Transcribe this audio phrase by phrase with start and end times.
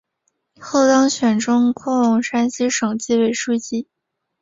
[0.59, 3.87] 后当选中共山西省纪委书记。